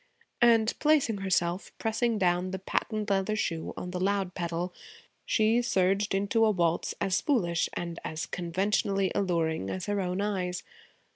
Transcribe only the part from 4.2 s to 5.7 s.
pedal, she